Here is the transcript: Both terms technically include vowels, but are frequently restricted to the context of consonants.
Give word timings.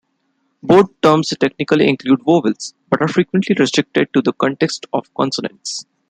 Both 0.63 0.99
terms 1.03 1.31
technically 1.39 1.87
include 1.87 2.23
vowels, 2.25 2.73
but 2.89 3.01
are 3.03 3.07
frequently 3.07 3.55
restricted 3.59 4.11
to 4.15 4.23
the 4.23 4.33
context 4.33 4.87
of 4.93 5.13
consonants. 5.13 5.85